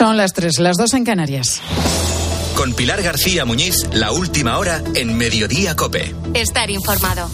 Son 0.00 0.16
las 0.16 0.32
tres, 0.32 0.58
las 0.58 0.78
dos 0.78 0.94
en 0.94 1.04
Canarias. 1.04 1.60
Con 2.56 2.72
Pilar 2.72 3.02
García 3.02 3.44
Muñiz, 3.44 3.86
la 3.92 4.12
última 4.12 4.56
hora 4.56 4.82
en 4.94 5.14
Mediodía 5.14 5.76
Cope. 5.76 6.14
Estar 6.32 6.70
informado. 6.70 7.28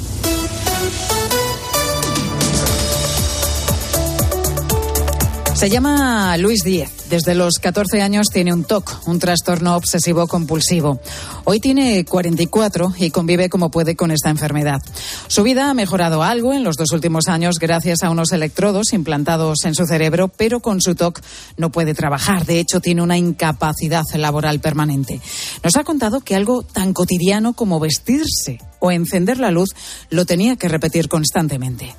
Se 5.56 5.70
llama 5.70 6.36
Luis 6.36 6.64
Díez. 6.64 6.90
Desde 7.08 7.34
los 7.34 7.54
14 7.54 8.02
años 8.02 8.26
tiene 8.30 8.52
un 8.52 8.64
TOC, 8.64 9.08
un 9.08 9.18
trastorno 9.18 9.74
obsesivo 9.74 10.26
compulsivo. 10.26 11.00
Hoy 11.44 11.60
tiene 11.60 12.04
44 12.04 12.92
y 12.98 13.10
convive 13.10 13.48
como 13.48 13.70
puede 13.70 13.96
con 13.96 14.10
esta 14.10 14.28
enfermedad. 14.28 14.82
Su 15.28 15.44
vida 15.44 15.70
ha 15.70 15.74
mejorado 15.74 16.22
algo 16.22 16.52
en 16.52 16.62
los 16.62 16.76
dos 16.76 16.92
últimos 16.92 17.26
años 17.28 17.58
gracias 17.58 18.02
a 18.02 18.10
unos 18.10 18.32
electrodos 18.32 18.92
implantados 18.92 19.64
en 19.64 19.74
su 19.74 19.86
cerebro, 19.86 20.28
pero 20.28 20.60
con 20.60 20.82
su 20.82 20.94
TOC 20.94 21.22
no 21.56 21.72
puede 21.72 21.94
trabajar. 21.94 22.44
De 22.44 22.60
hecho, 22.60 22.80
tiene 22.80 23.00
una 23.00 23.16
incapacidad 23.16 24.04
laboral 24.14 24.60
permanente. 24.60 25.22
Nos 25.64 25.76
ha 25.76 25.84
contado 25.84 26.20
que 26.20 26.36
algo 26.36 26.64
tan 26.64 26.92
cotidiano 26.92 27.54
como 27.54 27.80
vestirse 27.80 28.60
o 28.78 28.90
encender 28.92 29.38
la 29.38 29.50
luz 29.50 29.70
lo 30.10 30.26
tenía 30.26 30.56
que 30.56 30.68
repetir 30.68 31.08
constantemente. 31.08 31.94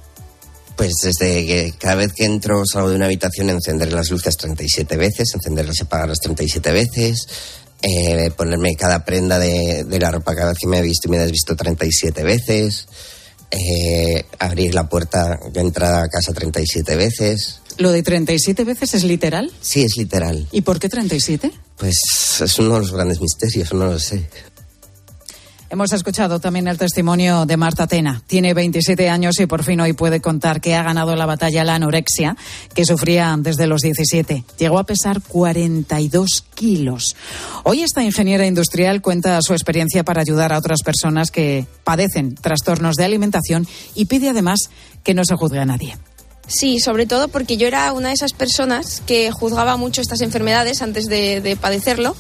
Pues 0.78 0.94
desde 1.04 1.46
que 1.46 1.74
cada 1.78 1.96
vez 1.96 2.14
que 2.14 2.24
entro 2.24 2.64
salgo 2.66 2.90
de 2.90 2.96
una 2.96 3.06
habitación 3.06 3.50
encender 3.50 3.92
las 3.92 4.12
luces 4.12 4.38
37 4.38 4.96
veces, 4.96 5.34
encenderlas 5.34 5.80
y 5.80 5.84
apagarlas 5.84 6.20
37 6.20 6.72
veces, 6.72 7.28
eh, 7.82 8.32
ponerme 8.38 8.76
cada 8.76 9.04
prenda 9.04 9.40
de, 9.40 9.84
de, 9.84 10.00
la 10.00 10.12
ropa 10.12 10.36
cada 10.36 10.50
vez 10.50 10.60
que 10.60 10.68
me 10.68 10.78
he 10.78 10.82
visto 10.82 11.08
y 11.08 11.12
me 11.12 11.18
he 11.18 11.22
desvisto 11.22 11.56
37 11.56 12.24
veces, 12.24 12.88
eh, 13.50 14.26
abrir 14.40 14.76
la 14.76 14.90
puerta 14.90 15.40
de 15.52 15.62
entrada 15.62 16.04
a 16.04 16.10
casa 16.10 16.34
37 16.34 16.96
veces. 16.96 17.62
¿Lo 17.78 17.92
de 17.92 18.04
37 18.04 18.64
veces 18.64 18.94
es 18.94 19.04
literal? 19.04 19.52
Sí, 19.62 19.84
es 19.84 19.98
literal. 19.98 20.48
¿Y 20.52 20.62
por 20.62 20.80
qué 20.80 20.90
37? 20.90 21.52
Pues 21.78 21.96
es 22.42 22.60
uno 22.60 22.76
de 22.76 22.80
los 22.82 22.92
grandes 22.92 23.22
misterios, 23.22 23.74
no 23.74 23.86
lo 23.86 24.00
sé. 24.00 24.28
Hemos 25.70 25.92
escuchado 25.92 26.40
también 26.40 26.70
el 26.70 26.78
testimonio 26.78 27.46
de 27.46 27.58
Marta 27.58 27.88
Tena. 27.88 28.22
Tiene 28.26 28.54
27 28.54 29.10
años 29.10 29.38
y 29.42 29.48
por 29.48 29.64
fin 29.64 29.82
hoy 29.82 29.92
puede 29.92 30.22
contar 30.22 30.62
que 30.62 30.76
ha 30.76 30.84
ganado 30.84 31.14
la 31.18 31.26
batalla 31.26 31.66
la 31.66 31.76
anorexia 31.76 32.38
que 32.74 32.86
sufría 32.86 33.36
desde 33.38 33.68
los 33.68 33.82
17. 33.82 34.46
Llegó 34.58 34.80
a 34.80 34.86
pesar 34.86 35.22
42 35.22 36.46
kilos. 36.56 37.18
Hoy 37.64 37.82
esta 37.82 38.02
ingeniera 38.02 38.48
industrial 38.48 39.02
cuenta 39.02 39.42
su 39.42 39.52
experiencia 39.52 40.06
para 40.06 40.22
ayudar 40.22 40.54
a 40.54 40.58
otras 40.58 40.84
personas 40.86 41.32
que 41.32 41.68
padecen 41.84 42.36
trastornos 42.36 42.96
de 42.96 43.04
alimentación 43.04 43.68
y 43.94 44.06
pide 44.06 44.30
además 44.30 44.70
que 45.04 45.14
no 45.14 45.26
se 45.26 45.36
juzgue 45.36 45.60
a 45.60 45.66
nadie. 45.66 45.98
Sí, 46.48 46.80
sobre 46.80 47.06
todo 47.06 47.28
porque 47.28 47.58
yo 47.58 47.68
era 47.68 47.92
una 47.92 48.10
de 48.10 48.14
esas 48.14 48.32
personas 48.32 49.02
que 49.06 49.32
juzgaba 49.32 49.76
mucho 49.76 50.02
estas 50.02 50.22
enfermedades 50.22 50.82
antes 50.82 51.08
de, 51.08 51.42
de, 51.42 51.58
padecerlo. 51.58 52.16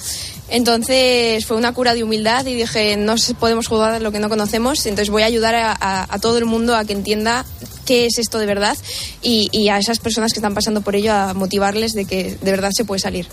Entonces 0.49 1.45
fue 1.45 1.55
una 1.55 1.73
cura 1.73 1.93
de 1.93 2.03
humildad 2.03 2.45
y 2.45 2.53
dije, 2.55 2.97
no 2.97 3.15
podemos 3.39 3.67
juzgar 3.67 4.01
lo 4.01 4.11
que 4.11 4.19
no 4.19 4.29
conocemos, 4.29 4.85
entonces 4.85 5.09
voy 5.09 5.23
a 5.23 5.25
ayudar 5.25 5.55
a 5.79 6.19
todo 6.19 6.37
el 6.37 6.45
mundo 6.45 6.75
a 6.75 6.85
que 6.85 6.93
entienda 6.93 7.45
qué 7.85 8.05
es 8.05 8.19
esto 8.19 8.37
de 8.37 8.45
verdad 8.45 8.77
y, 9.23 9.49
y 9.51 9.69
a 9.69 9.77
esas 9.77 9.99
personas 9.99 10.33
que 10.33 10.39
están 10.39 10.53
pasando 10.53 10.81
por 10.81 10.95
ello 10.95 11.13
a 11.13 11.33
motivarles 11.33 11.93
de 11.93 12.05
que 12.05 12.37
de 12.39 12.51
verdad 12.51 12.71
se 12.73 12.85
puede 12.85 12.99
salir. 12.99 13.27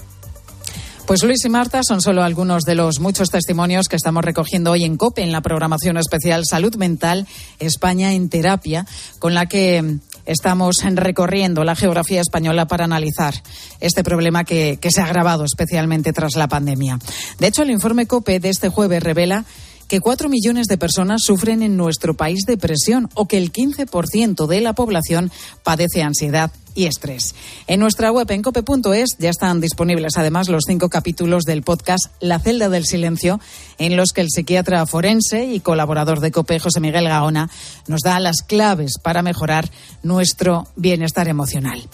Pues 1.06 1.22
Luis 1.22 1.44
y 1.44 1.50
Marta 1.50 1.82
son 1.82 2.00
solo 2.00 2.22
algunos 2.22 2.62
de 2.62 2.74
los 2.74 2.98
muchos 2.98 3.28
testimonios 3.28 3.88
que 3.88 3.96
estamos 3.96 4.24
recogiendo 4.24 4.70
hoy 4.70 4.84
en 4.84 4.96
COPE, 4.96 5.22
en 5.22 5.32
la 5.32 5.42
programación 5.42 5.98
especial 5.98 6.44
Salud 6.48 6.74
Mental 6.76 7.26
España 7.58 8.14
en 8.14 8.30
Terapia, 8.30 8.86
con 9.18 9.34
la 9.34 9.46
que 9.46 9.98
estamos 10.26 10.76
recorriendo 10.82 11.64
la 11.64 11.76
geografía 11.76 12.20
española 12.20 12.66
para 12.66 12.84
analizar 12.84 13.34
este 13.80 14.02
problema 14.02 14.44
que, 14.44 14.78
que 14.80 14.90
se 14.90 15.00
ha 15.00 15.04
agravado 15.04 15.44
especialmente 15.44 16.12
tras 16.12 16.36
la 16.36 16.48
pandemia. 16.48 16.98
De 17.38 17.46
hecho, 17.46 17.62
el 17.62 17.70
informe 17.70 18.06
COPE 18.06 18.40
de 18.40 18.48
este 18.48 18.68
jueves 18.68 19.02
revela 19.02 19.44
que 19.88 20.00
cuatro 20.00 20.28
millones 20.28 20.66
de 20.66 20.78
personas 20.78 21.22
sufren 21.22 21.62
en 21.62 21.76
nuestro 21.76 22.14
país 22.14 22.40
depresión 22.46 23.08
o 23.14 23.28
que 23.28 23.38
el 23.38 23.52
15% 23.52 24.46
de 24.46 24.60
la 24.60 24.72
población 24.72 25.30
padece 25.62 26.02
ansiedad 26.02 26.50
y 26.74 26.86
estrés. 26.86 27.34
En 27.66 27.80
nuestra 27.80 28.10
web 28.10 28.30
en 28.30 28.42
cope.es 28.42 29.16
ya 29.18 29.30
están 29.30 29.60
disponibles 29.60 30.16
además 30.16 30.48
los 30.48 30.64
cinco 30.66 30.88
capítulos 30.88 31.44
del 31.44 31.62
podcast 31.62 32.06
La 32.20 32.38
celda 32.38 32.68
del 32.68 32.84
silencio, 32.84 33.40
en 33.78 33.96
los 33.96 34.10
que 34.12 34.20
el 34.20 34.30
psiquiatra 34.30 34.86
forense 34.86 35.46
y 35.46 35.60
colaborador 35.60 36.20
de 36.20 36.32
Cope, 36.32 36.58
José 36.58 36.80
Miguel 36.80 37.08
Gaona, 37.08 37.50
nos 37.86 38.00
da 38.00 38.20
las 38.20 38.42
claves 38.42 38.98
para 39.02 39.22
mejorar 39.22 39.70
nuestro 40.02 40.66
bienestar 40.76 41.28
emocional. 41.28 41.88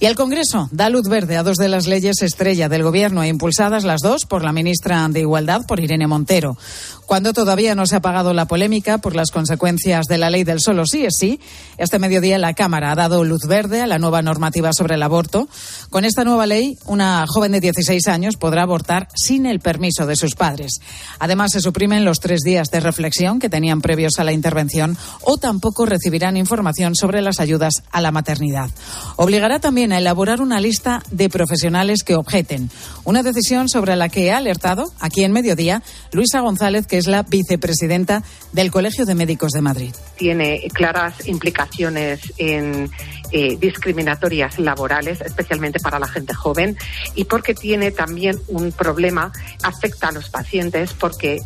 Y 0.00 0.06
el 0.06 0.14
Congreso 0.14 0.68
da 0.70 0.88
luz 0.88 1.08
verde 1.08 1.36
a 1.36 1.42
dos 1.42 1.56
de 1.56 1.68
las 1.68 1.86
leyes 1.86 2.22
estrella 2.22 2.68
del 2.68 2.82
Gobierno, 2.82 3.24
impulsadas 3.24 3.84
las 3.84 4.00
dos 4.00 4.26
por 4.26 4.44
la 4.44 4.52
ministra 4.52 5.06
de 5.08 5.20
Igualdad, 5.20 5.66
por 5.66 5.80
Irene 5.80 6.06
Montero. 6.06 6.56
Cuando 7.06 7.32
todavía 7.32 7.74
no 7.74 7.86
se 7.86 7.96
ha 7.96 7.98
apagado 7.98 8.32
la 8.32 8.46
polémica 8.46 8.98
por 8.98 9.14
las 9.14 9.30
consecuencias 9.30 10.06
de 10.06 10.18
la 10.18 10.30
ley 10.30 10.44
del 10.44 10.60
solo 10.60 10.86
sí 10.86 11.04
es 11.04 11.14
sí, 11.18 11.38
este 11.76 11.98
mediodía 11.98 12.38
la 12.38 12.54
Cámara 12.54 12.92
ha 12.92 12.94
dado 12.94 13.24
luz 13.24 13.46
verde 13.46 13.82
a 13.82 13.86
la 13.86 13.98
nueva 13.98 14.22
normativa 14.24 14.72
sobre 14.72 14.96
el 14.96 15.02
aborto. 15.02 15.48
Con 15.90 16.04
esta 16.04 16.24
nueva 16.24 16.46
ley, 16.46 16.76
una 16.86 17.24
joven 17.28 17.52
de 17.52 17.60
16 17.60 18.08
años 18.08 18.36
podrá 18.36 18.62
abortar 18.62 19.08
sin 19.14 19.46
el 19.46 19.60
permiso 19.60 20.06
de 20.06 20.16
sus 20.16 20.34
padres. 20.34 20.80
Además, 21.18 21.52
se 21.52 21.60
suprimen 21.60 22.04
los 22.04 22.18
tres 22.18 22.40
días 22.40 22.68
de 22.70 22.80
reflexión 22.80 23.38
que 23.38 23.48
tenían 23.48 23.80
previos 23.80 24.14
a 24.18 24.24
la 24.24 24.32
intervención 24.32 24.96
o 25.22 25.38
tampoco 25.38 25.86
recibirán 25.86 26.36
información 26.36 26.94
sobre 26.94 27.22
las 27.22 27.40
ayudas 27.40 27.82
a 27.92 28.00
la 28.00 28.10
maternidad. 28.10 28.70
Obligará 29.16 29.60
también 29.60 29.92
a 29.92 29.98
elaborar 29.98 30.40
una 30.40 30.60
lista 30.60 31.02
de 31.10 31.28
profesionales 31.28 32.02
que 32.02 32.16
objeten. 32.16 32.70
Una 33.04 33.22
decisión 33.22 33.68
sobre 33.68 33.96
la 33.96 34.08
que 34.08 34.32
ha 34.32 34.38
alertado 34.38 34.92
aquí 35.00 35.24
en 35.24 35.32
mediodía 35.32 35.82
Luisa 36.12 36.40
González, 36.40 36.86
que 36.86 36.98
es 36.98 37.06
la 37.06 37.22
vicepresidenta 37.22 38.22
del 38.52 38.70
Colegio 38.70 39.04
de 39.06 39.14
Médicos 39.14 39.52
de 39.52 39.60
Madrid. 39.60 39.94
Tiene 40.16 40.68
claras 40.72 41.26
implicaciones 41.26 42.32
en 42.38 42.90
eh, 43.32 43.56
discriminatorias 43.58 44.58
laborales, 44.58 45.20
especialmente 45.20 45.80
para 45.80 45.98
la 45.98 46.06
gente 46.06 46.34
joven, 46.34 46.76
y 47.14 47.24
porque 47.24 47.54
tiene 47.54 47.90
también 47.90 48.38
un 48.48 48.70
problema, 48.72 49.32
afecta 49.62 50.08
a 50.08 50.12
los 50.12 50.30
pacientes 50.30 50.92
porque 50.92 51.42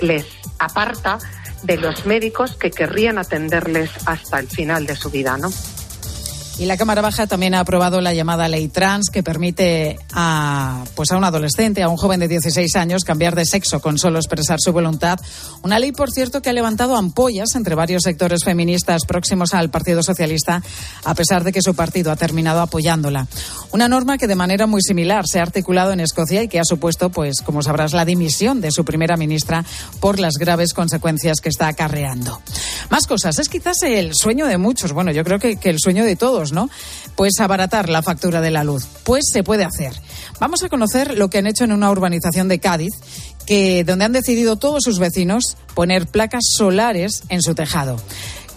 les 0.00 0.26
aparta 0.58 1.18
de 1.62 1.76
los 1.76 2.06
médicos 2.06 2.56
que 2.56 2.70
querrían 2.70 3.18
atenderles 3.18 3.90
hasta 4.06 4.38
el 4.38 4.48
final 4.48 4.86
de 4.86 4.96
su 4.96 5.10
vida, 5.10 5.36
¿no? 5.36 5.50
Y 6.58 6.66
la 6.66 6.76
Cámara 6.76 7.02
Baja 7.02 7.28
también 7.28 7.54
ha 7.54 7.60
aprobado 7.60 8.00
la 8.00 8.12
llamada 8.12 8.48
ley 8.48 8.66
trans 8.66 9.10
que 9.12 9.22
permite 9.22 9.96
a, 10.12 10.84
pues 10.96 11.12
a 11.12 11.16
un 11.16 11.22
adolescente, 11.22 11.84
a 11.84 11.88
un 11.88 11.96
joven 11.96 12.18
de 12.18 12.26
16 12.26 12.74
años, 12.74 13.04
cambiar 13.04 13.36
de 13.36 13.46
sexo 13.46 13.80
con 13.80 13.96
solo 13.96 14.18
expresar 14.18 14.58
su 14.60 14.72
voluntad. 14.72 15.20
Una 15.62 15.78
ley, 15.78 15.92
por 15.92 16.10
cierto, 16.10 16.42
que 16.42 16.50
ha 16.50 16.52
levantado 16.52 16.96
ampollas 16.96 17.54
entre 17.54 17.76
varios 17.76 18.02
sectores 18.02 18.42
feministas 18.42 19.04
próximos 19.04 19.54
al 19.54 19.70
Partido 19.70 20.02
Socialista, 20.02 20.60
a 21.04 21.14
pesar 21.14 21.44
de 21.44 21.52
que 21.52 21.62
su 21.62 21.76
partido 21.76 22.10
ha 22.10 22.16
terminado 22.16 22.60
apoyándola. 22.60 23.28
Una 23.70 23.88
norma 23.88 24.18
que 24.18 24.26
de 24.26 24.34
manera 24.34 24.66
muy 24.66 24.82
similar 24.82 25.28
se 25.28 25.38
ha 25.38 25.42
articulado 25.42 25.92
en 25.92 26.00
Escocia 26.00 26.42
y 26.42 26.48
que 26.48 26.58
ha 26.58 26.64
supuesto, 26.64 27.10
pues, 27.10 27.40
como 27.40 27.62
sabrás, 27.62 27.92
la 27.92 28.04
dimisión 28.04 28.60
de 28.60 28.72
su 28.72 28.84
primera 28.84 29.16
ministra 29.16 29.64
por 30.00 30.18
las 30.18 30.34
graves 30.34 30.74
consecuencias 30.74 31.40
que 31.40 31.50
está 31.50 31.68
acarreando. 31.68 32.40
Más 32.90 33.06
cosas. 33.06 33.38
Es 33.38 33.48
quizás 33.48 33.80
el 33.84 34.12
sueño 34.14 34.46
de 34.46 34.58
muchos. 34.58 34.92
Bueno, 34.92 35.12
yo 35.12 35.22
creo 35.22 35.38
que, 35.38 35.56
que 35.56 35.70
el 35.70 35.78
sueño 35.78 36.04
de 36.04 36.16
todos. 36.16 36.47
¿No? 36.52 36.70
Pues 37.16 37.40
abaratar 37.40 37.88
la 37.88 38.02
factura 38.02 38.40
de 38.40 38.50
la 38.50 38.64
luz. 38.64 38.86
Pues 39.04 39.24
se 39.32 39.42
puede 39.42 39.64
hacer. 39.64 39.92
Vamos 40.40 40.62
a 40.62 40.68
conocer 40.68 41.16
lo 41.16 41.30
que 41.30 41.38
han 41.38 41.46
hecho 41.46 41.64
en 41.64 41.72
una 41.72 41.90
urbanización 41.90 42.48
de 42.48 42.58
Cádiz, 42.58 42.94
que, 43.46 43.84
donde 43.84 44.04
han 44.04 44.12
decidido 44.12 44.56
todos 44.56 44.84
sus 44.84 44.98
vecinos 44.98 45.56
poner 45.74 46.06
placas 46.06 46.44
solares 46.56 47.22
en 47.28 47.42
su 47.42 47.54
tejado. 47.54 47.96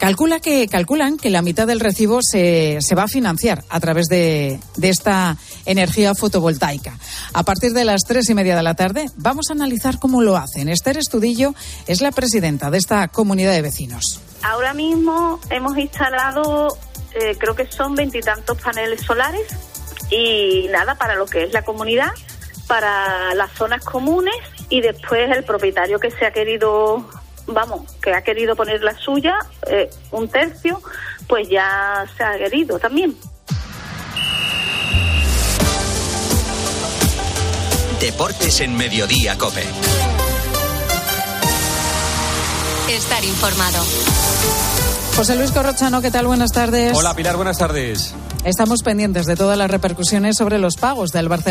Calcula 0.01 0.39
que, 0.39 0.67
calculan 0.67 1.17
que 1.17 1.29
la 1.29 1.43
mitad 1.43 1.67
del 1.67 1.79
recibo 1.79 2.21
se, 2.23 2.79
se 2.81 2.95
va 2.95 3.03
a 3.03 3.07
financiar 3.07 3.63
a 3.69 3.79
través 3.79 4.07
de, 4.07 4.59
de, 4.75 4.89
esta 4.89 5.37
energía 5.67 6.15
fotovoltaica. 6.15 6.97
A 7.33 7.43
partir 7.43 7.71
de 7.73 7.85
las 7.85 8.01
tres 8.07 8.27
y 8.31 8.33
media 8.33 8.55
de 8.55 8.63
la 8.63 8.73
tarde 8.73 9.05
vamos 9.17 9.51
a 9.51 9.53
analizar 9.53 9.99
cómo 9.99 10.23
lo 10.23 10.37
hacen. 10.37 10.69
Esther 10.69 10.97
Estudillo 10.97 11.53
es 11.85 12.01
la 12.01 12.11
presidenta 12.11 12.71
de 12.71 12.79
esta 12.79 13.09
comunidad 13.09 13.51
de 13.51 13.61
vecinos. 13.61 14.19
Ahora 14.41 14.73
mismo 14.73 15.39
hemos 15.51 15.77
instalado 15.77 16.75
eh, 17.13 17.35
creo 17.37 17.55
que 17.55 17.65
son 17.71 17.95
veintitantos 17.95 18.59
paneles 18.61 19.01
solares 19.01 19.47
y 20.09 20.67
nada 20.69 20.95
para 20.95 21.15
lo 21.15 21.25
que 21.25 21.43
es 21.43 21.53
la 21.53 21.61
comunidad, 21.63 22.11
para 22.67 23.33
las 23.35 23.51
zonas 23.51 23.83
comunes 23.83 24.35
y 24.69 24.81
después 24.81 25.29
el 25.35 25.43
propietario 25.43 25.99
que 25.99 26.11
se 26.11 26.25
ha 26.25 26.31
querido, 26.31 27.05
vamos, 27.47 27.91
que 28.01 28.13
ha 28.13 28.21
querido 28.23 28.55
poner 28.55 28.81
la 28.81 28.97
suya, 28.97 29.37
eh, 29.67 29.89
un 30.11 30.29
tercio, 30.29 30.81
pues 31.27 31.49
ya 31.49 32.05
se 32.15 32.23
ha 32.23 32.37
querido 32.37 32.79
también. 32.79 33.15
Deportes 37.99 38.61
en 38.61 38.75
Mediodía, 38.75 39.37
Cope. 39.37 39.63
Estar 42.89 43.23
informado. 43.23 44.90
José 45.15 45.35
Luis 45.35 45.51
Corrochano, 45.51 46.01
¿qué 46.01 46.09
tal? 46.09 46.25
Buenas 46.25 46.51
tardes. 46.51 46.97
Hola 46.97 47.13
Pilar, 47.15 47.35
buenas 47.35 47.57
tardes. 47.57 48.13
Estamos 48.43 48.81
pendientes 48.81 49.27
de 49.27 49.35
todas 49.35 49.57
las 49.57 49.69
repercusiones 49.69 50.35
sobre 50.37 50.57
los 50.57 50.75
pagos 50.75 51.11
del 51.11 51.29
Barcelona. 51.29 51.41